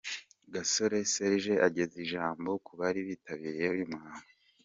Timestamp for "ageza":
1.67-1.95